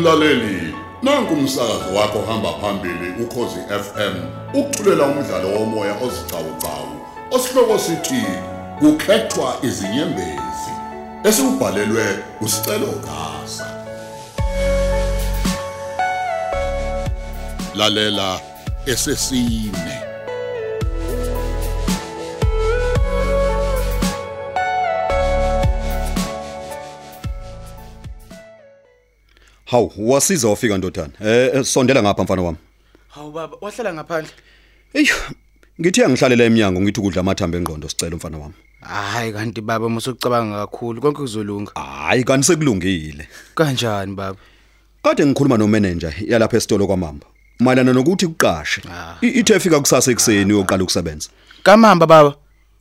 Mlaleli, 0.00 0.74
nanku 1.02 1.34
umsakazo 1.34 1.94
wakho 1.94 2.22
hamba 2.22 2.52
phambili 2.52 3.22
ukhozi 3.22 3.60
FM. 3.68 4.14
Ukuthulela 4.54 5.04
umdlalo 5.04 5.48
womoya 5.48 5.94
ozicawucawu. 6.02 7.00
Osihloko 7.30 7.78
sithi 7.78 8.24
kukhethwa 8.78 9.56
izinyembezi. 9.62 10.72
Esibhalelwe 11.24 12.18
usicelo 12.40 12.86
gasa. 12.86 13.66
Lalela 17.74 18.40
esesine. 18.86 20.09
Hawu, 29.70 29.92
wasiza 29.98 30.48
wafika 30.48 30.78
ndodana. 30.78 31.10
Eh 31.24 31.50
eh, 31.54 31.64
sondela 31.64 32.02
ngapha 32.02 32.22
mfana 32.24 32.42
wami. 32.42 32.58
Hawu 33.08 33.32
baba, 33.32 33.56
wahlala 33.60 33.94
ngaphandle. 33.94 34.32
Ey, 34.94 35.06
ngithe 35.80 36.08
ngihlalele 36.08 36.46
eminyango 36.46 36.80
ngithi 36.80 37.00
ukudla 37.00 37.20
amathambo 37.20 37.56
engqondo 37.58 37.88
sicela 37.88 38.16
mfana 38.16 38.38
wami. 38.38 38.54
Hayi 38.80 39.32
kanti 39.32 39.60
baba 39.60 39.88
musucabanga 39.88 40.58
kakhulu 40.66 41.00
konke 41.00 41.18
kuzolunga. 41.20 41.72
Hayi 41.74 42.24
kanti 42.24 42.46
sekulungile. 42.46 43.28
Kanjani 43.54 44.14
baba? 44.14 44.38
Kade 45.02 45.26
ngikhuluma 45.26 45.56
no 45.58 45.66
manager 45.68 46.12
yalapha 46.26 46.56
esitolo 46.56 46.86
kwaMamba. 46.86 47.26
Mayelana 47.60 47.92
nokuthi 47.92 48.26
kuqashe. 48.26 48.82
Ah. 48.90 49.16
I- 49.22 49.28
Ithe 49.40 49.54
efika 49.54 49.80
kusasa 49.80 50.10
ekseni 50.10 50.52
uyoqala 50.52 50.82
ukusebenza. 50.82 51.28
Kamamba 51.62 52.06
baba. 52.06 52.34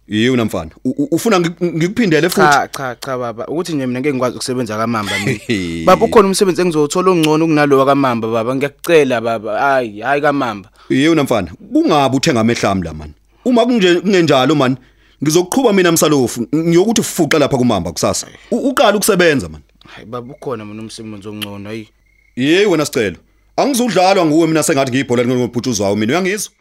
Yiyo 0.09 0.45
mfana. 0.45 0.71
U- 0.85 0.89
u- 0.97 1.07
Ufuna 1.11 1.39
ngi- 1.39 1.65
ngikuphindele 1.65 2.29
futhi? 2.29 2.41
Cha 2.47 2.67
cha 2.67 2.95
cha 2.95 3.17
baba, 3.17 3.47
ukuthi 3.47 3.73
nje 3.73 3.87
mina 3.87 3.99
ngeke 3.99 4.13
ngikwazi 4.13 4.35
ukusebenza 4.35 4.77
kamamba 4.77 5.11
mina. 5.19 5.31
Hehe. 5.47 5.85
Baba 5.85 6.05
ukhona 6.05 6.27
umsebenzi 6.27 6.61
engizowuthola 6.61 7.11
ongcono 7.11 7.45
kunalowa 7.47 7.85
kamamba 7.85 8.27
baba, 8.27 8.55
ngiyakucela 8.55 9.21
baba. 9.21 9.59
Hayi, 9.59 9.99
hayi 10.01 10.21
kamamba. 10.21 10.69
Yiyo 10.89 11.23
mfana. 11.23 11.51
Kungabe 11.73 12.17
uthenga 12.17 12.39
amehlami 12.39 12.83
la 12.83 12.93
man. 12.93 13.13
Uma 13.45 13.65
kunje 13.65 13.95
kungenjalo 14.01 14.55
man. 14.55 14.77
Ngizokuqhubha 15.23 15.73
mina 15.73 15.91
msalofu 15.91 16.47
ngiyokuthi 16.55 17.03
fuqa 17.03 17.39
lapha 17.39 17.57
kumamba 17.57 17.91
kusasa. 17.91 18.27
U- 18.51 18.69
Uqala 18.69 18.95
ukusebenza 18.97 19.49
man. 19.49 19.61
Hayi 19.87 20.05
baba 20.07 20.33
ukhona 20.33 20.65
mina 20.65 20.81
umsebenzi 20.81 21.27
ongcono 21.27 21.69
hayi. 21.69 21.87
Yey 22.35 22.65
wena 22.65 22.85
sicelo. 22.85 23.17
Angizudlalwa 23.57 24.25
nguwe 24.25 24.47
mina 24.47 24.63
sengathi 24.63 24.91
ngiyibhola 24.91 25.25
ngobhuthuzo 25.25 25.83
wawo 25.83 25.95
mina 25.95 26.13
uyangizwa? 26.13 26.51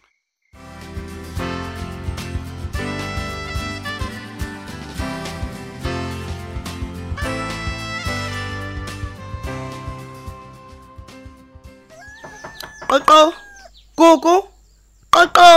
Qoqo. 12.89 13.33
Gugu. 13.95 14.35
Qoqo. 15.13 15.49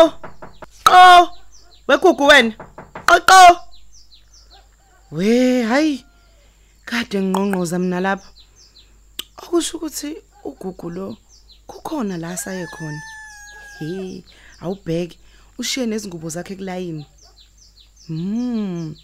Qo. 0.85 1.29
Wekugu 1.89 2.27
wena. 2.27 2.53
Qoqo. 3.09 3.41
We, 5.11 5.63
hayi. 5.63 6.05
Kade 6.85 7.21
ngqongqoza 7.21 7.79
mina 7.79 8.01
lapha. 8.01 8.29
Okusho 9.43 9.77
ukuthi 9.79 10.11
ugugu 10.45 10.91
lo 10.91 11.17
kukhona 11.67 12.19
la 12.19 12.37
saye 12.37 12.67
khona. 12.67 13.01
He, 13.79 14.25
awubheke 14.61 15.19
ushiye 15.59 15.87
nezingubo 15.87 16.29
zakhe 16.29 16.57
kulayini. 16.57 17.07
Hmm. 18.07 18.95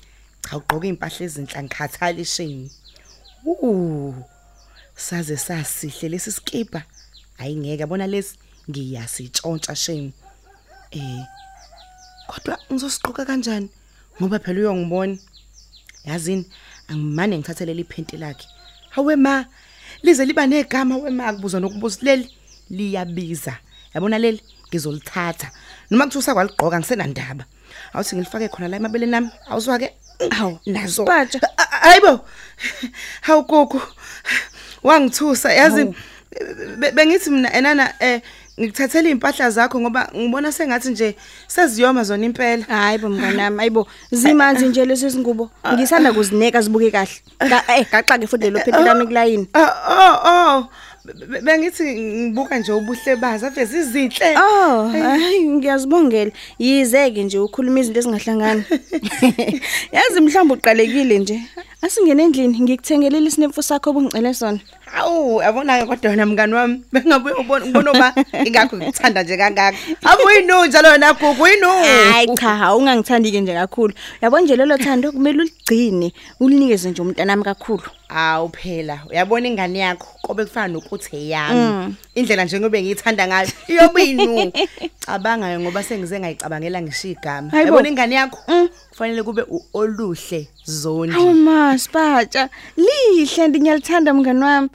Cha 0.43 0.57
ugqoka 0.57 0.87
impahla 0.87 1.25
ezinhla 1.27 1.63
ngikhathala 1.63 2.21
ishini. 2.21 2.71
Uh. 3.47 4.15
Saze 4.97 5.37
sasihle 5.37 6.09
lesi 6.09 6.33
skipa. 6.33 6.83
Hayi 7.39 7.57
ngeke 7.57 7.81
yabona 7.81 8.07
lesi 8.07 8.37
ngiyasitshontsha 8.71 9.77
shame. 9.77 10.13
Eh. 10.91 11.25
Kodwa 12.27 12.59
ngizosiqoka 12.73 13.25
kanjani? 13.25 13.69
Ngoba 14.21 14.39
phela 14.39 14.61
uyongibona. 14.61 15.17
Yazini 16.05 16.45
angimane 16.89 17.39
ngithathelele 17.39 17.81
iphenti 17.81 18.17
lakhe. 18.17 18.47
Hawe 18.91 19.17
ma 19.17 19.45
lize 20.03 20.25
liba 20.25 20.47
negama 20.47 20.97
wema 20.97 21.33
kubuza 21.33 21.61
nokubuza 21.61 21.99
leli 22.03 22.31
liyabiza. 22.71 23.57
Yabona 23.95 24.19
leli 24.19 24.41
ngizolithatha. 24.69 25.51
Noma 25.91 26.05
kuthi 26.07 26.19
usakwaligqoka 26.19 26.79
ngisenandaba. 26.79 27.45
Awuthi 27.93 28.17
ngilifake 28.17 28.49
khona 28.49 28.69
la 28.69 28.77
emabeleni 28.77 29.13
nami. 29.13 29.31
Awuzwa 29.49 29.79
ke? 29.79 29.93
Hawu 30.31 30.59
nazo. 30.67 31.05
Batsha. 31.05 31.41
Hayibo. 31.57 32.21
Hawu 33.21 33.43
gogo. 33.47 33.83
Wangithusa 34.83 35.53
yazi 35.53 35.85
be- 35.85 35.97
bengithi 36.95 37.31
mina 37.31 37.53
enana 37.53 37.93
eh 38.01 38.21
ngikuthathela 38.61 39.09
impahla 39.09 39.51
zakho 39.51 39.81
ngoba 39.81 40.11
ngibona 40.17 40.53
sengathi 40.53 40.91
nje 40.91 41.15
seziyoma 41.47 42.05
zona 42.05 42.25
impela. 42.27 42.65
Hayi 42.69 42.99
bo 42.99 43.09
mnganami, 43.09 43.61
ayibo 43.61 43.87
zimanzi 44.11 44.67
nje 44.67 44.85
lezi 44.85 45.09
zingubo. 45.11 45.51
Ngisanda 45.73 46.13
kuzineka 46.13 46.61
zibuke 46.63 46.91
kahle. 46.91 47.11
Ka 47.39 47.65
eh 47.77 47.87
gaxa 47.91 48.19
ke 48.19 48.27
futhi 48.27 48.51
lo 48.51 48.59
phephi 48.61 48.83
lami 48.85 49.07
kulayini. 49.07 49.47
Ah, 49.55 49.73
Oh 49.89 50.29
oh 50.31 50.69
Be- 51.05 51.27
be- 51.27 51.41
bengithi 51.41 51.85
ngibuka 51.85 52.59
nje 52.59 52.73
ubuhle 52.73 53.17
bazo 53.17 53.47
ave 53.47 53.65
zizinhle. 53.65 54.37
Oh, 54.37 54.89
hayi 54.89 55.49
ngiyazibongela. 55.49 56.31
Yizeke 56.59 57.25
nje 57.25 57.39
ukhuluma 57.39 57.81
izinto 57.81 57.99
ezingahlangani. 57.99 58.65
Yazi 59.93 60.21
mhlawumbe 60.21 60.55
uqalekile 60.55 61.19
nje. 61.19 61.43
Asingene 61.83 62.23
endlini 62.23 62.61
ngikuthengelele 62.61 63.27
isinemfu 63.27 63.63
sakho 63.63 63.91
obungicele 63.91 64.35
sona. 64.35 64.61
Hawu 64.93 65.43
yabona 65.43 65.81
ke 65.81 65.87
kodwa 65.87 66.11
wena 66.11 66.27
mngani 66.27 66.55
wami 66.55 66.83
bengabuye 66.93 67.35
ubona 67.35 67.65
ubona 67.67 67.93
ba 67.93 68.15
ingakho 68.45 68.77
ngikuthanda 68.77 69.23
nje 69.23 69.37
kangaka. 69.37 69.77
Abuyinu 70.05 70.67
njalo 70.67 70.89
wena 70.89 71.13
gugu 71.13 71.47
yinu. 71.47 71.69
Hayi 72.13 72.37
cha, 72.37 72.75
ungangithandi 72.77 73.33
ke 73.33 73.41
nje 73.41 73.55
kakhulu. 73.55 73.95
Yabo 74.23 74.41
nje 74.41 74.57
lelo 74.57 74.79
thando 74.79 75.13
kumele 75.13 75.39
uligcine, 75.43 76.13
ulinikeze 76.41 76.91
nje 76.91 77.03
umntanami 77.03 77.45
kakhulu. 77.45 77.83
Awu 78.09 78.49
phela 78.49 79.01
uyabona 79.11 79.49
ingane 79.49 79.79
yakho 79.79 80.09
kobe 80.23 80.45
kufana 80.45 80.69
nokuthi 80.69 81.17
eyami 81.17 81.95
indlela 82.15 82.45
nje 82.45 82.61
ngobe 82.61 82.83
ngiyithanda 82.83 83.27
ngayo 83.27 83.49
iyobinu 83.69 84.53
cabanga 85.05 85.61
ngoba 85.61 85.83
sengize 85.83 86.21
ngayicabangela 86.21 86.83
ngisho 86.83 87.09
igama 87.09 87.51
Hayibo. 87.51 87.69
yabona 87.69 87.89
ingane 87.89 88.15
yakho 88.15 88.69
kufanele 88.99 89.23
kube 89.23 89.43
u- 89.43 89.63
oluhle 89.75 90.49
zondi 90.65 91.13
Hawu 91.15 91.35
ma, 91.35 91.79
Spatsha, 91.79 92.49
lihle 92.77 93.49
ngiyalithanda 93.49 94.15
mngani 94.15 94.43
wami. 94.45 94.69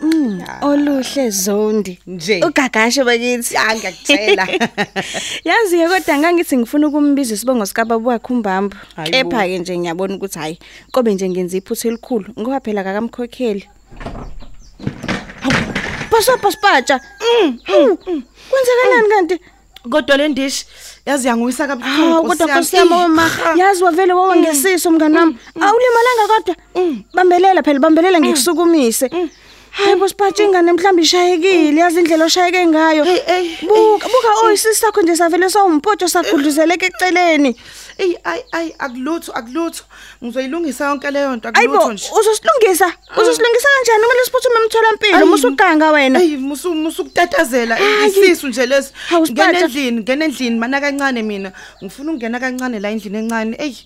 Mm, 0.00 0.42
oluhle 0.62 1.30
zondi. 1.30 1.98
Nje. 2.06 2.40
Ugagashe 2.44 3.04
bakithi. 3.04 3.54
ya 3.54 3.74
ngiyakutshela 3.74 4.46
Yazi 5.48 5.76
ke 5.78 5.88
kodwa 5.88 6.18
ngangithi 6.18 6.56
ngifuna 6.56 6.86
ukumbiza 6.88 7.34
isibongo 7.34 7.66
sikababa 7.66 8.18
bo. 8.18 8.78
Kepha 9.04 9.46
ke 9.48 9.58
nje 9.58 9.78
ngiyabona 9.78 10.14
ukuthi 10.14 10.38
hayi, 10.38 10.58
kobe 10.92 11.14
nje 11.14 11.28
ngenza 11.28 11.56
iphutha 11.56 11.88
elikhulu 11.88 12.26
ngoba 12.38 12.60
phela 12.60 12.84
kakamkhokheli. 12.84 13.66
Pasa 16.10 16.36
paspatsha. 16.38 17.00
Mm. 17.42 17.58
Kwenzakalani 18.50 19.08
kanti? 19.10 19.40
Kodwa 19.90 20.16
le 20.16 20.28
ndishi 20.28 20.66
yazi 21.06 21.28
yanguyisa 21.28 21.66
Hawu 21.66 21.80
kabuhlungu 21.80 22.28
kodwa 22.28 22.46
Nkosi 22.46 22.76
yami 22.76 22.94
wema 22.94 23.30
yazi 23.56 23.84
wavele 23.84 24.12
wawangesiso 24.12 24.90
mngani 24.90 25.16
wami. 25.16 25.36
Awulimalanga 25.60 26.26
kodwa. 26.34 26.56
Bambelela 27.14 27.62
phela 27.62 27.78
bambelela 27.78 28.20
ngikusukumise. 28.20 29.10
Hayi 29.76 29.96
bosiphathe 30.00 30.44
ingane 30.44 30.72
mhlawumbe 30.72 31.02
ishayekile. 31.02 31.80
Yazi 31.80 31.98
indlela 32.00 32.24
oshayeke 32.24 32.66
ngayo. 32.66 33.04
Hey, 33.04 33.20
hey, 33.26 33.56
Buka 33.62 34.08
buka 34.08 34.30
oyisisi 34.46 34.74
sakho 34.80 35.02
nje 35.02 35.16
savele 35.16 35.50
sawumpoto 35.50 36.08
sagudluzeleke 36.08 36.86
eceleni. 36.86 37.56
eyi 37.98 38.16
ayi 38.24 38.42
ayi 38.52 38.74
akulutho 38.78 39.32
akulutho. 39.32 39.84
Ngizoyilungisa 40.24 40.84
yonke 40.88 41.10
leyo 41.10 41.36
nto 41.36 41.48
Ayibo 41.54 41.74
akulutho 41.74 41.92
nje. 41.92 42.08
uzosilungisa. 42.20 42.92
Uzosilungisa 43.20 43.68
kanjani? 43.76 44.02
Kumele 44.02 44.24
siphuthume 44.24 44.56
emtholampilo 44.64 45.16
Ayi, 45.16 45.24
musuganga 45.26 45.90
wena. 45.90 46.20
eyi 46.22 46.36
musu 46.36 46.74
musukutatazela. 46.74 47.76
Hayi. 47.76 48.06
isisu 48.10 48.48
nje 48.48 48.66
lesi 48.66 48.92
Hawu, 49.08 49.22
ngena 49.22 49.44
Siphatha. 49.46 49.64
endlini 49.64 50.00
ngena 50.00 50.24
endlini 50.24 50.58
mana 50.58 50.80
kancane 50.80 51.22
mina. 51.22 51.52
Ngifuna 51.84 52.10
ukungena 52.12 52.40
kancane 52.40 52.80
la 52.80 52.88
endlini 52.90 53.18
encane. 53.18 53.56
Eyi 53.58 53.76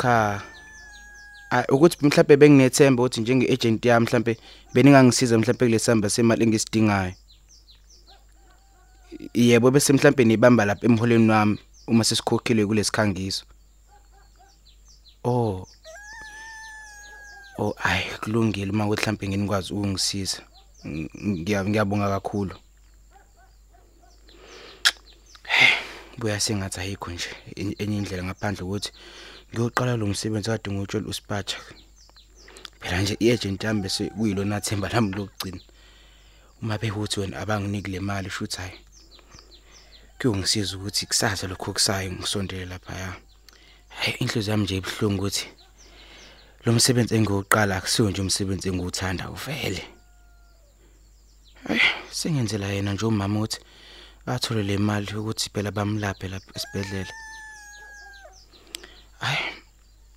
Cha. 0.00 0.42
Ay 1.50 1.64
ukuthi 1.68 1.96
mhlawumbe 2.00 2.36
benginethemba 2.36 3.02
ukuthi 3.02 3.20
njenge 3.20 3.46
agent 3.52 3.84
yami 3.84 4.06
mhlawumbe 4.06 4.32
beningangisiza 4.74 5.38
mhlawumbe 5.38 5.66
kulesamba 5.66 6.10
semali 6.10 6.44
engisidingayo. 6.44 7.12
Yebo 9.34 9.70
bese 9.70 9.92
mhlawumbe 9.92 10.24
nibamba 10.24 10.64
lapha 10.64 10.86
emholweni 10.86 11.30
wami 11.30 11.58
uma 11.86 12.04
sesikhokhile 12.04 12.66
kulesikhangiso. 12.66 13.44
Oh. 15.24 15.66
Oh 17.58 17.74
ay 17.84 18.02
kulungile 18.20 18.72
uma 18.72 18.86
ukuthi 18.86 19.02
mhlawumbe 19.02 19.28
nginikwazi 19.28 19.72
ukungisiza. 19.74 20.42
Ngiya 20.86 21.64
ngiyabonga 21.64 22.08
kakhulu. 22.08 22.54
Buya 26.20 26.40
sengathi 26.40 26.80
ayikho 26.80 27.10
nje 27.10 27.30
en- 27.56 27.76
enye 27.82 27.96
indlela 27.98 28.22
ngaphandle 28.24 28.62
ukuthi 28.64 28.90
ngiyoqala 29.52 29.96
lo 29.96 30.06
msebenzi 30.06 30.50
kade 30.50 30.70
ngutshela 30.70 31.08
uSpacha. 31.08 31.58
Phela 32.80 33.02
nje 33.02 33.16
iagent 33.20 33.64
yami 33.64 33.80
bese 33.82 34.04
kuyilona 34.16 34.60
themba 34.60 34.88
lami 34.88 35.10
lokugcina. 35.16 35.60
Uma 36.62 36.78
bekuthi 36.78 37.20
wena 37.20 37.40
abanginiki 37.40 37.90
le 37.90 38.00
mali 38.00 38.30
shuthi 38.30 38.56
hayi 38.56 38.76
kuyongisiza 40.18 40.76
ukuthi 40.76 41.06
kusasa 41.06 41.46
lokho 41.48 41.72
kusayo 41.72 42.12
ngisondele 42.12 42.66
lapha 42.66 42.94
ya 42.94 43.16
hayi 43.88 44.16
inhliziyo 44.20 44.52
yami 44.52 44.64
nje 44.64 44.76
ibhlungu 44.76 45.22
ukuthi 45.24 45.46
lo 46.64 46.72
msebenzi 46.72 47.14
engiyoqala 47.14 47.76
akusiyo 47.76 48.10
nje 48.10 48.20
umsebenzi 48.20 48.68
engiwuthanda 48.68 49.30
uvele. 49.30 49.82
Hayi 51.64 51.80
sengenzela 52.10 52.66
yena 52.66 52.92
nje 52.92 53.06
umama 53.06 53.40
uthi 53.40 53.60
athole 54.34 54.62
le 54.62 54.78
mali 54.78 55.14
ukuthi 55.20 55.50
phela 55.52 55.70
bamlaphe 55.70 56.28
lapha 56.28 56.50
esibhedlela 56.56 57.14
hayi 59.24 59.44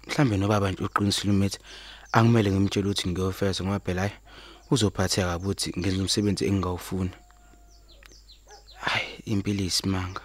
mhlambe 0.08 0.38
nobaba 0.38 0.72
nje 0.72 0.84
uqinisile 0.84 1.32
umethi 1.32 1.60
angimele 2.12 2.52
ngimtshele 2.52 2.88
ukuthi 2.88 3.10
ngiyofeza 3.10 3.64
ngoba 3.64 3.80
phela 3.86 4.02
hayi 4.02 4.16
uzophatheka 4.72 5.38
ukuthi 5.38 5.68
ngenza 5.80 6.02
umsebenzi 6.04 6.44
engingawufuni 6.46 7.14
hayi 8.86 9.08
impilo 9.32 9.64
isimanga 9.64 10.22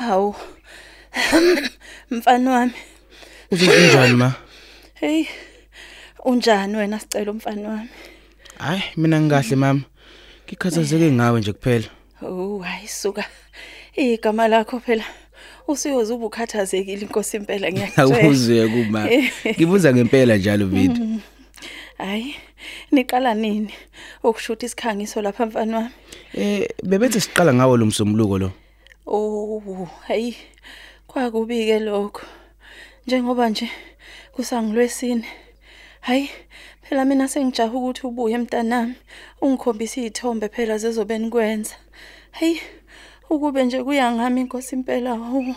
Hawu. 0.00 0.34
Mfana 2.10 2.50
wami. 2.50 2.72
uzokunjani 3.50 4.14
ma 4.14 4.32
Hey. 4.94 5.24
Unjani 6.24 6.76
wena 6.76 6.98
sicela 7.00 7.30
umfana 7.30 7.68
wami? 7.68 7.88
hayi 8.58 8.82
mina 8.96 9.20
ngikahle 9.20 9.56
mama 9.56 9.80
ngikhathazeke 10.46 11.12
ngawe 11.12 11.40
nje 11.40 11.52
kuphela 11.52 11.88
Oh, 12.22 12.58
hayi 12.58 12.88
suka. 12.88 13.24
Igama 13.96 14.48
lakho 14.48 14.80
phela 14.80 15.04
usiyoze 15.68 16.12
ubukhathazekile 16.12 17.00
inkosi 17.02 17.36
impela 17.36 17.72
ngiyakutshela. 17.72 18.22
awuzuye 18.24 18.68
kuma 18.68 19.08
ngibuza 19.56 19.92
ngempela 19.94 20.36
njalo 20.36 20.66
vipi 20.66 21.00
Hayi. 21.98 22.34
Niqala 22.92 23.34
nini? 23.34 23.74
Ukushuta 24.22 24.66
isikhangiso 24.66 25.22
lapha 25.22 25.46
mfana 25.46 25.76
wami. 25.76 25.90
eh 26.34 26.68
bebethi 26.82 27.20
siqala 27.20 27.54
ngawo 27.54 27.76
lo 27.76 27.86
msombuluko 27.86 28.38
lo 28.38 28.52
Oh, 29.06 29.88
hayi. 30.08 30.36
Kwakubi 31.10 31.66
ke 31.66 31.78
lokho. 31.80 32.22
Njengoba 33.06 33.48
nje 33.48 33.70
kusangilwesine. 34.32 35.26
Hayi, 36.00 36.30
phela 36.82 37.04
mina 37.04 37.28
sengijaha 37.28 37.74
ukuthi 37.74 38.06
ubuye 38.06 38.34
emntanami. 38.34 38.94
Ungikhombisa 39.42 40.00
izithombe 40.00 40.48
phela 40.48 40.78
zezobe 40.78 41.18
nikwenza. 41.18 41.74
Hayi, 42.30 42.60
ukube 43.30 43.64
nje 43.64 43.82
kuya 43.84 44.12
ngami 44.12 44.40
inkosi 44.40 44.74
impela. 44.76 45.12
hu, 45.12 45.54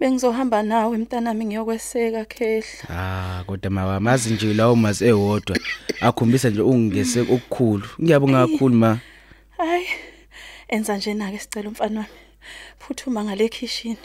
Bengizohamba 0.00 0.62
nawe 0.62 0.94
emntanami 0.96 1.44
ngiyokweseka 1.44 2.24
khehla. 2.24 2.84
ah 2.90 3.44
kodwa 3.46 3.70
mawamazi 3.70 4.34
nje 4.34 4.54
lawo 4.54 4.76
mazi 4.76 5.04
ewodwa 5.06 5.56
akhombisa 6.00 6.50
nje 6.50 6.60
ungingese 6.62 7.20
okukhulu 7.20 7.86
ngiyabonga 8.02 8.46
kakhulu 8.46 8.74
ma 8.74 8.98
Hayi. 9.56 9.86
Enza 10.68 10.96
nje 10.96 11.14
na 11.14 11.30
ke 11.30 11.38
sicela 11.38 11.68
umfana 11.68 12.00
wami. 12.00 12.12
Phuthuma 12.78 13.24
ngale 13.24 13.48
kitchen. 13.48 13.96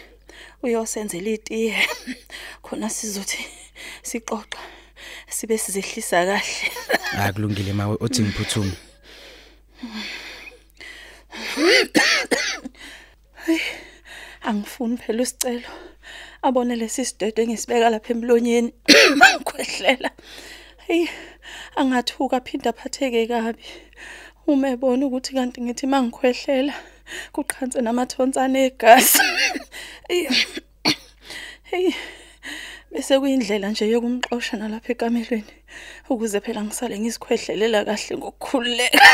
Uyosenzela 0.64 1.30
itiye. 1.30 1.76
Khona 2.64 2.90
sizothi 2.90 3.40
sixoxa. 4.04 4.60
Sibe 5.30 5.58
sizehlisa 5.58 6.26
kahle. 6.26 6.72
ah 7.18 7.32
kulungile 7.34 7.74
mawe 7.74 7.98
othi 8.00 8.22
ngiphuthume 8.22 8.76
Angifuni 14.42 14.98
phela 14.98 15.22
usicelo. 15.24 15.70
Abone 16.42 16.76
lesisidede 16.76 17.48
ngisibeka 17.48 17.90
lapha 17.90 18.14
emlonyeni. 18.14 18.74
Mangikhwehlela. 19.20 20.10
Hey, 20.88 21.08
angathuka 21.76 22.40
phinda 22.42 22.72
phatheke 22.74 23.28
kabi. 23.28 23.66
Uma 24.48 24.70
ebona 24.70 25.06
ukuthi 25.06 25.34
kanti 25.34 25.62
ngithi 25.62 25.86
mangikhwehlela 25.88 26.74
kuqhanse 27.34 27.82
namathonsane 27.82 28.66
egazi. 28.70 29.20
Hey. 30.10 30.28
Hey. 31.64 31.94
Bese 32.92 33.20
kuyindlela 33.20 33.70
nje 33.70 33.86
yokumxosha 33.94 34.58
nalapha 34.58 34.92
ekamelweni 34.94 35.56
ukuze 36.10 36.40
phela 36.42 36.62
ngisale 36.64 37.00
ngisikhwehlelela 37.00 37.86
kahle 37.88 38.14
ngokukhululeka. 38.18 39.06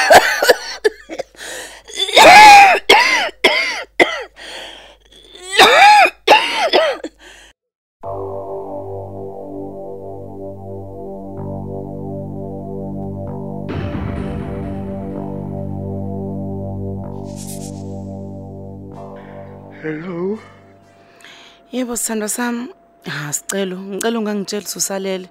Yebo 21.71 21.95
sithando 21.95 22.27
sami. 22.27 22.73
Ha 23.05 23.33
sicelo, 23.33 23.77
ngicela 23.77 24.19
ungangitshela 24.19 24.65
usalele. 24.75 25.29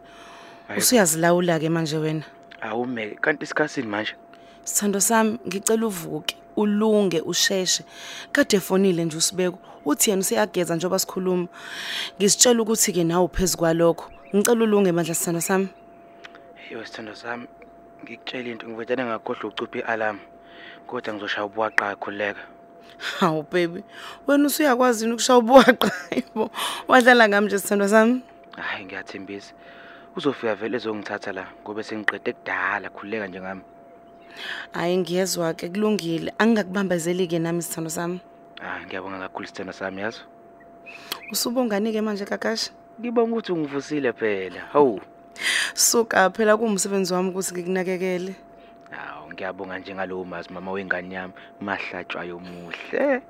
Usuyazilawula 0.76 1.58
ke 1.58 1.68
manje 1.68 1.96
wena. 1.98 2.24
awume 2.60 3.16
kanti 3.20 3.44
isikhatsini 3.44 3.88
manje 3.88 4.14
Sithando 4.64 5.00
sami, 5.00 5.38
ngicela 5.46 5.86
uvuke, 5.86 6.36
ulunge, 6.56 7.20
usheshe. 7.20 7.84
Kade 8.32 8.60
fonile 8.60 9.04
nje 9.04 9.16
usibeko. 9.16 9.58
Uthi 9.84 10.10
yena 10.10 10.20
useyageza 10.20 10.76
njengoba 10.76 10.98
sikhuluma. 10.98 11.48
Ngisitshela 12.18 12.62
ukuthi 12.62 12.92
ke 12.92 13.04
nawe 13.04 13.28
phezulu 13.28 13.58
kwalokho. 13.58 14.10
Ngicela 14.34 14.64
ulunge 14.64 14.92
mandla 14.92 15.14
sithando 15.14 15.40
sami. 15.40 15.68
yo 16.70 16.84
sithando 16.84 17.14
sami 17.14 17.46
ngikutshela 18.02 18.50
into 18.50 18.68
ngivetane 18.68 19.04
ngakhohlwa 19.04 19.48
ucupha 19.50 19.78
i-alarm 19.78 20.19
kodwa 20.86 21.14
ngizoshaya 21.14 21.46
ubuwaqa 21.46 21.96
khuleka 21.96 22.40
Hawu 23.20 23.43
baby, 23.53 23.84
wena 24.26 24.46
usuyakwazi 24.46 25.05
yini 25.05 25.14
ukushaya 25.14 25.38
ubuwaqa 25.38 25.91
yebo. 26.17 26.50
Wadlala 26.88 27.29
ngami 27.29 27.46
nje 27.46 27.58
sithando 27.58 27.88
sami. 27.88 28.22
hayi 28.56 28.84
ngiyathembisa 28.84 29.53
uzofika 30.17 30.55
vele 30.55 30.76
ezongithatha 30.76 31.32
la 31.32 31.46
ngoba 31.62 31.82
sengiqede 31.82 32.32
kudala 32.32 32.88
khuleka 32.91 33.26
nje 33.26 33.41
ngami 33.41 33.62
Hayi 34.72 34.96
ngiyezwa 34.98 35.55
ke 35.55 35.69
kulungile. 35.69 36.32
Angingakubambezeli 36.38 37.26
ke 37.29 37.38
nami 37.38 37.62
sithando 37.62 37.91
sami. 37.91 38.20
ah 38.62 38.81
ngiyabonga 38.86 39.19
kakhulu 39.19 39.46
sithando 39.46 39.72
sami 39.72 40.00
yazo 40.03 40.22
Usubongani 41.32 41.93
ke 41.93 42.00
manje 42.03 42.24
kakasha? 42.24 42.70
ngibonga 43.00 43.32
ukuthi 43.36 43.53
ungivusile 43.53 44.12
phela 44.12 44.60
hawu 44.72 45.00
Suka 45.74 46.31
phela 46.31 46.56
kuwumsebenzi 46.56 47.12
wami 47.14 47.29
ukuthi 47.31 47.53
ngikunakekele. 47.55 48.34
Hawu 49.34 49.55
ngiyabonga 49.64 49.79
nje 49.79 49.94
ngalowo 49.94 50.24
mazi 50.24 50.48
mama 50.53 50.72
wengane 50.72 51.14
yami 51.14 51.32
mahlatshwayo 51.60 52.38
muhle 52.38 53.22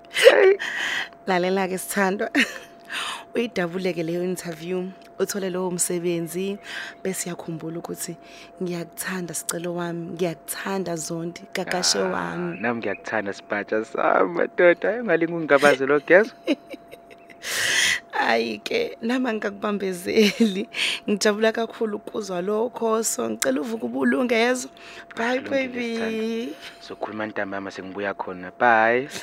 Lalela 1.26 1.68
ke 1.70 1.78
sithandwa. 1.78 2.30
Uyidabuleke 3.34 4.02
leyo 4.02 4.24
interview, 4.24 4.84
uthole 5.18 5.50
lowo 5.50 5.70
msebenzi 5.70 6.58
bese 7.02 7.28
yakhumbula 7.30 7.78
ukuthi 7.78 8.16
ngiyakuthanda 8.62 9.34
sicelo 9.34 9.74
wami, 9.74 10.06
ngiyakuthanda 10.12 10.96
Zondi, 10.96 11.40
kakashe 11.52 11.98
Ah, 11.98 12.02
wami. 12.10 12.60
nami 12.60 12.78
ngiyakuthanda 12.80 13.32
sipatsha 13.32 13.84
sami 13.84 14.30
madoda 14.34 15.00
ungalingi 15.02 15.32
ungigabaze 15.32 15.86
lo 15.86 16.00
gezo 16.00 16.32
Hayi 18.14 18.58
ke 18.62 18.94
nama 19.02 19.32
ngikakubambezeli. 19.34 20.68
Ngijabula 21.10 21.50
kakhulu 21.52 21.96
ukuzwa 21.98 22.38
lokho, 22.42 23.02
so 23.02 23.26
ngicela 23.30 23.60
uvuke 23.60 23.84
ubulunge 23.86 24.34
yezo. 24.38 24.68
Bye 25.16 25.40
Kulungile, 25.40 25.50
baby. 25.50 26.54
sokhuluma 26.80 27.26
ntamba 27.26 27.56
yami 27.56 27.70
sengibuya 27.72 28.14
khona 28.14 28.50
bye 28.60 29.08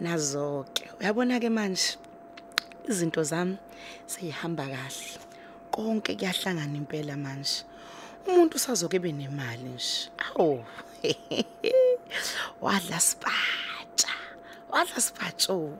Nazo 0.00 0.66
ke. 0.74 0.84
Uyabona 1.00 1.40
ke 1.40 1.48
manje 1.48 1.96
izinto 2.88 3.22
zami 3.24 3.56
seyihamba 4.06 4.66
kahle. 4.68 5.16
Konke 5.72 6.14
kuyahlangana 6.16 6.76
impela 6.76 7.16
manje. 7.16 7.64
Umuntu 8.28 8.56
usazoke 8.56 8.98
benemali 8.98 9.64
nje. 9.64 10.10
Awu. 10.36 10.60
Wadla 12.60 13.00
spatsha. 13.00 14.12
Wadla 14.68 15.00
spatsho. 15.00 15.72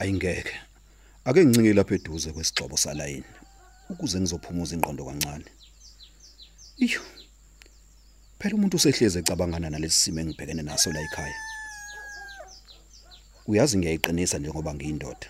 Ayingeke. 0.00 0.56
Ake 1.24 1.44
ngincike 1.44 1.72
lapha 1.74 1.94
eduze 1.94 2.32
kwesixhobo 2.32 2.76
salayini. 2.76 3.24
ukuze 3.90 4.20
ngizophumuza 4.20 4.74
ingqondo 4.74 5.04
kancane. 5.04 5.44
Iyo 6.78 7.00
phela 8.38 8.54
umuntu 8.54 8.76
usehleze 8.76 9.18
ecabangana 9.18 9.70
nalesi 9.70 9.98
simo 10.00 10.20
engibhekene 10.20 10.62
naso 10.62 10.92
la 10.92 11.00
ekhaya. 11.00 11.38
Uyazi 13.46 13.78
ngiyayiqinisa 13.78 14.38
njengoba 14.38 14.74
ngiyindoda 14.74 15.28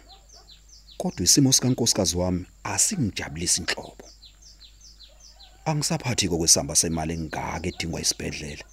kodwa 0.98 1.24
isimo 1.24 1.52
sikankosikazi 1.52 2.16
wami 2.16 2.44
asingijabulisi 2.64 3.60
inhlobo 3.60 4.04
angisaphathi 5.64 6.28
kokwesamba 6.28 6.74
semali 6.76 7.12
engaka 7.14 7.68
edingwa 7.68 8.00
isibedlela 8.00 8.64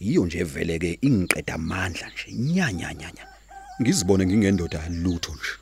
iyo 0.00 0.26
nje 0.26 0.42
vele 0.44 0.78
ke 0.78 0.98
ingiqeda 1.02 1.54
amandla 1.54 2.06
nje. 2.10 2.32
Nyanya 2.32 2.94
nyanya 2.94 3.26
ngizibone 3.80 4.26
ngingendoda 4.26 4.88
lutho 4.88 5.32
nje. 5.32 5.54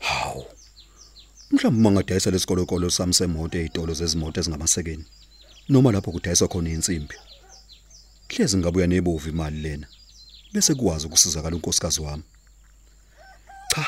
Hawu. 0.00 0.44
Mhlawumbe 1.50 1.82
mangadayisa 1.82 2.30
lesikolokolo 2.30 2.90
sami 2.90 3.14
semoto 3.14 3.58
ezitolo 3.58 3.94
zezimoto 3.94 4.40
ezingamasekeni 4.40 5.04
noma 5.68 5.92
lapho 5.92 6.12
kudayiswa 6.12 6.48
khona 6.48 6.70
insimbi 6.70 7.16
hlezi 8.28 8.56
ngabuya 8.56 8.86
nebovu 8.86 9.28
imali 9.28 9.58
lena 9.60 9.86
bese 10.52 10.74
kuwazi 10.74 11.06
ukusizakala 11.06 11.56
unkosikazi 11.56 12.00
wami. 12.00 12.22
Cha 13.68 13.86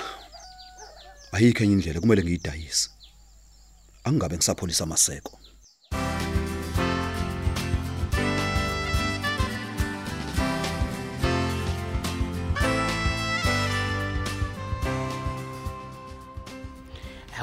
ayikho 1.33 1.65
enye 1.65 1.73
indlela 1.73 2.01
kumele 2.01 2.23
ngiyidayise. 2.25 2.91
Angabe 4.05 4.37
ngisapholisa 4.37 4.85
amaseko. 4.85 5.40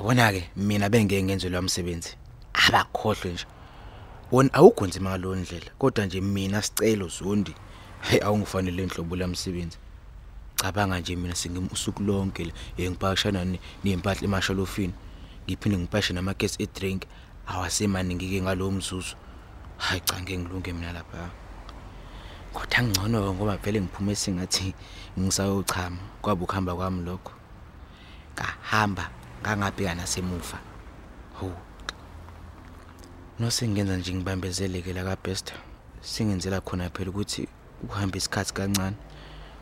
Yabona 0.08 0.32
ke 0.32 0.50
mina 0.56 0.90
bengeke 0.90 1.24
ngenze 1.24 1.50
lo 1.50 1.62
msebenzi. 1.62 2.16
Abakhohlwe 2.54 3.32
nje. 3.34 3.46
Wona 4.32 4.54
awukho 4.54 4.88
nzima 4.88 5.10
ngalo 5.10 5.36
ndlela 5.36 5.72
kodwa 5.78 6.06
nje 6.06 6.22
mina 6.22 6.62
sicelo 6.62 7.08
zondi 7.08 7.54
hey 8.02 8.20
awungifanele 8.24 8.84
inhlobo 8.84 9.16
lamsebenzi 9.16 9.78
cabanga 10.56 11.00
nje 11.00 11.16
mina 11.16 11.36
singimusuku 11.36 12.04
lonke 12.04 12.46
la 12.46 12.54
engipakishana 12.78 13.58
nempahla 13.84 14.24
emashalofini. 14.24 14.94
Ngiphinde 15.46 15.78
ngipashe 15.78 16.14
namagesi 16.14 16.64
edrink. 16.64 17.04
Awasemaningi 17.48 18.30
ke 18.30 18.42
ngalo 18.42 18.72
mzuzu. 18.72 19.16
Hayi 19.78 20.02
cha 20.02 20.22
ngeke 20.22 20.38
ngilunge 20.38 20.74
mina 20.74 20.94
lapha. 20.94 21.30
Kodwa 22.54 22.84
ngcono 22.84 23.34
ngoba 23.34 23.58
vele 23.58 23.82
ngiphume 23.82 24.16
singathi 24.16 24.74
ngisayochama 25.20 25.98
kwabe 26.22 26.44
ukuhamba 26.44 26.76
kwami 26.76 27.04
lokho. 27.04 27.32
Ngahamba. 28.36 29.27
Ngangabheka 29.42 29.96
nasemuva 29.96 30.58
ho 31.40 31.52
nosengenza 33.40 33.98
nje 33.98 34.14
ngibambezeleke 34.14 34.94
la 34.94 35.04
kaBest 35.04 35.54
singenzela 36.02 36.62
khona 36.62 36.90
phela 36.90 37.10
ukuthi 37.10 37.48
ukuhamba 37.84 38.18
isikhathi 38.18 38.54
kancane 38.54 38.98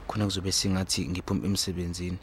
khona 0.07 0.25
kuzobe 0.25 0.51
singathi 0.51 1.09
ngiphuma 1.09 1.45
emsebenzini. 1.45 2.17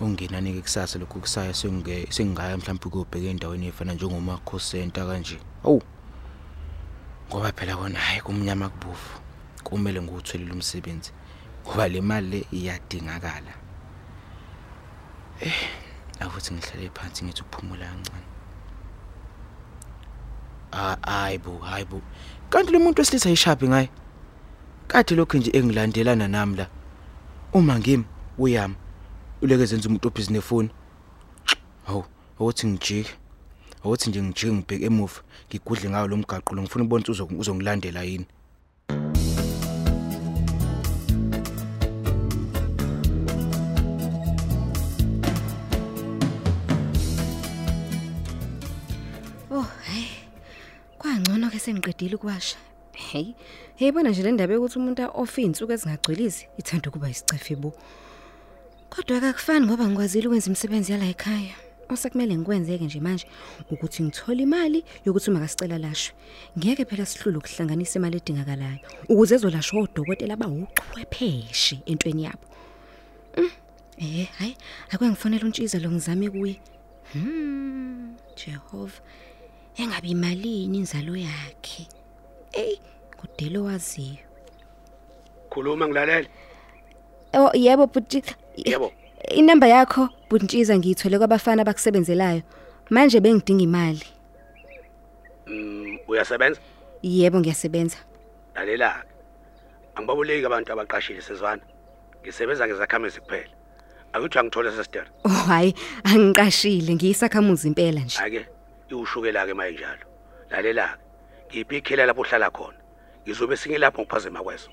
Ungenani 0.00 0.52
ke 0.52 0.60
kusasa 0.60 0.98
lokhu 0.98 1.20
kusaya 1.20 1.54
sengike 1.54 2.12
sengingaya 2.12 2.56
mhlawumbe 2.56 2.86
ukubheka 2.86 3.28
endaweni 3.28 3.66
efana 3.68 3.94
njengoma 3.94 4.38
call 4.44 4.60
center 4.60 5.06
kanje. 5.06 5.38
Awu 5.64 5.82
ngoba 7.28 7.52
phela 7.52 7.76
kona 7.76 7.98
hayi 7.98 8.20
kumnyama 8.20 8.68
kubufu 8.68 9.20
kumele 9.64 10.02
ngiwutholile 10.02 10.52
umsebenzi 10.52 11.12
ngoba 11.64 11.88
le 11.88 12.00
mali 12.00 12.30
le 12.30 12.46
iyadingakala. 12.52 13.54
Eh 15.40 15.85
akuthi 16.20 16.54
ngihlale 16.54 16.90
phansi 16.94 17.24
ngithi 17.24 17.42
ukuphumula 17.42 17.86
kancane. 17.86 18.26
Ah 20.72 20.96
hayibo 21.02 21.58
hayibo 21.58 22.02
kanti 22.50 22.72
lo 22.72 22.78
muntu 22.80 23.00
wesilisa 23.00 23.30
yishapi 23.30 23.68
ngaye? 23.68 23.90
Kade 24.88 25.14
lokho 25.14 25.38
nje 25.38 25.50
engilandelana 25.50 26.28
nami 26.28 26.56
la 26.56 26.66
uma 27.52 27.78
ngimi 27.78 28.04
uyami 28.38 28.74
uleke 29.42 29.66
zenza 29.66 29.88
umuntu 29.88 30.08
obhizi 30.08 30.32
nefoni. 30.32 30.70
Hawu 31.86 32.04
ukuthi 32.38 32.66
ngijike 32.66 33.14
awuthi 33.84 34.10
nje 34.10 34.22
ngijike 34.22 34.52
ngibheke 34.52 34.84
emuva 34.84 35.20
ngigudle 35.48 35.90
ngayo 35.90 36.08
lo 36.08 36.16
mgaqo 36.16 36.54
lo 36.54 36.62
ngifuna 36.62 36.84
ubone 36.84 37.04
ukuthi 37.04 37.34
uzongilandela 37.34 38.02
yini. 38.02 38.26
Sengiqedile 51.66 52.14
ukwasha. 52.16 52.56
Hey, 52.92 53.34
hey 53.76 53.90
bona 53.92 54.10
nje 54.10 54.22
le 54.22 54.32
ndaba 54.32 54.54
yokuthi 54.54 54.78
umuntu 54.78 55.02
ofa 55.14 55.40
insuku 55.42 55.72
ezingagcwelisi 55.72 56.46
ithanda 56.58 56.90
kuba 56.90 57.10
isicefe 57.10 57.56
bo. 57.56 57.72
Kodwa 58.90 59.18
akakufani 59.18 59.66
ngoba 59.66 59.84
ngikwazile 59.88 60.26
ukwenza 60.28 60.46
imisebenzi 60.46 60.92
yala 60.92 61.06
ekhaya. 61.06 61.56
Osekumele 61.90 62.36
ngikwenzeke 62.36 62.84
nje 62.84 63.00
manje 63.00 63.26
ukuthi 63.70 64.02
ngithola 64.02 64.42
imali 64.42 64.84
yokuthi 65.04 65.30
uma 65.30 65.40
kasicela 65.40 65.78
lashwe. 65.78 66.14
Ngeke 66.58 66.84
phela 66.84 67.06
sihlule 67.06 67.38
ukuhlanganisa 67.38 67.98
imali 67.98 68.16
edingakalayo 68.16 68.78
ukuze 69.08 69.34
ezolashwa 69.34 69.82
odokotela 69.82 70.34
abawuchwepheshe 70.34 71.82
entweni 71.86 72.24
yabo. 72.24 72.46
Mm, 73.36 73.50
Eh, 73.98 74.28
hayi, 74.38 74.56
akwengifonela 74.90 75.44
untshiza 75.46 75.78
lo 75.78 75.90
ngizame 75.90 76.30
kuye. 76.30 76.60
Hmm, 77.12 78.14
Jehova. 78.36 79.00
Engabe 79.78 80.08
imalini 80.08 80.78
inzalo 80.78 81.16
yakhe. 81.16 81.86
Ey, 82.52 82.78
kudelo 83.16 83.64
waziyo. 83.64 84.24
khuluma 85.50 85.88
ngilalele 85.88 86.28
Oh, 87.34 87.50
yebo 87.54 87.86
buti. 87.86 88.22
Yebo. 88.56 88.92
Inamba 89.34 89.66
yakho 89.66 90.08
buntshiza 90.30 90.76
ngiyithole 90.78 91.18
kwabafana 91.18 91.62
abakusebenzelayo. 91.62 92.42
Manje 92.90 93.20
bengidinga 93.20 93.62
imali. 93.64 94.04
Mm, 95.46 95.98
uyasebenza 96.08 96.60
Yebo 97.02 97.40
ngiyasebenza. 97.40 97.96
lalela 98.54 99.04
angibaboleki 99.94 100.46
abantu 100.46 100.72
abaqashile 100.72 101.20
sezwana 101.20 101.62
ngisebenza 102.22 102.66
ngezakhamuzi 102.66 103.20
kuphela 103.20 103.52
akuthi 104.12 104.38
angithole 104.38 104.70
sesitere 104.72 105.06
Oh 105.24 105.28
hayi, 105.28 105.74
angiqashile 106.04 106.94
ngiyisakhamuzi 106.94 107.68
impela 107.68 108.00
nje. 108.00 108.18
ake 108.18 108.46
iwushukela 108.90 109.46
ke 109.46 109.54
mayinjalo 109.54 110.06
lalela 110.50 110.98
ngiphi 111.48 111.76
ikhela 111.76 112.06
lapho 112.06 112.20
uhlala 112.20 112.50
khona 112.50 112.80
ngizobe 113.22 113.56
singilapho 113.56 114.02
ngiphazema 114.02 114.42
kweso 114.42 114.70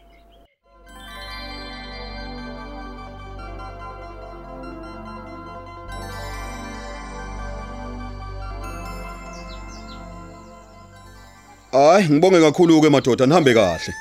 Hayi 11.73 12.09
ngibonge 12.09 12.39
kakhulu 12.41 12.81
ke 12.81 12.89
madoda 12.89 13.25
nihambe 13.25 13.53
kahle. 13.53 13.93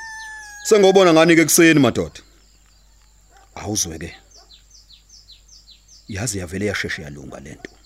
Sengobona 0.63 1.13
ngani 1.13 1.35
ke 1.35 1.43
kuseni 1.45 1.79
madoda. 1.79 2.21
Awuzwe 3.55 3.97
ke. 3.97 4.13
Yazi 6.07 6.37
yavele 6.37 6.65
yasheshe 6.65 7.01
yalunga 7.01 7.39
lento. 7.39 7.82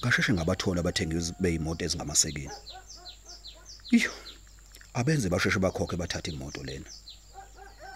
Ngasheshe 0.00 0.32
ngabathola 0.32 0.80
abathengisi 0.80 1.32
beimoto 1.40 1.84
ezingamasekeni. 1.84 2.56
Iyo. 3.90 4.12
Abenze 4.94 5.28
basheshe 5.28 5.58
bakhokhe 5.58 5.96
bathatha 5.96 6.30
imoto 6.30 6.62
lena. 6.62 6.90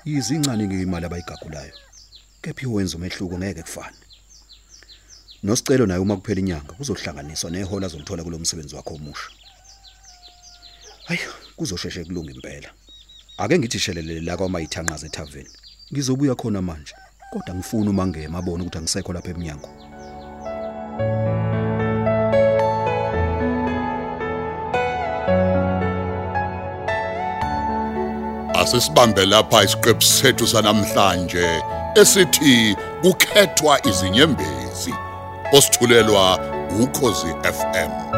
Yizincane 0.04 0.66
ke 0.68 0.82
imali 0.82 1.06
abayigagulayo. 1.06 1.72
Kephi 2.42 2.66
wenza 2.66 2.96
umehluko 2.96 3.38
ngeke 3.38 3.62
kufane. 3.62 3.96
Nosicelo 5.42 5.86
naye 5.86 6.00
uma 6.00 6.16
kuphela 6.16 6.40
inyanga 6.40 6.72
kuzohlanganiswa 6.74 7.50
nehola 7.50 7.86
azolithola 7.86 8.24
kulomsebenzi 8.24 8.74
wakho 8.74 8.94
omusha. 8.94 9.30
Hayi, 11.06 11.20
kuzosheshe 11.56 12.04
kulunga 12.04 12.32
impela. 12.32 12.70
Ake 13.38 13.58
ngithi 13.58 13.78
shelelele 13.78 14.20
la 14.20 14.36
kwamayithanqaze 14.36 15.06
ethaveni. 15.06 15.50
Ngizobuya 15.92 16.34
khona 16.34 16.62
manje. 16.62 16.94
Kodwa 17.30 17.54
ngifuna 17.54 17.90
uma 17.90 18.06
ngema 18.06 18.38
abone 18.38 18.62
ukuthi 18.62 18.78
angisekho 18.78 19.12
lapha 19.12 19.30
eminyango. 19.30 19.68
Asisibambe 28.72 29.26
lapha 29.26 29.64
isiqephu 29.64 30.02
sethu 30.02 30.46
sanamhlanje 30.46 31.62
esithi 32.00 32.76
kukhethwa 33.02 33.86
izinyembezi. 33.86 34.94
Osithulelwa 35.52 36.38
ukhozi 36.80 37.26
FM. 37.42 38.11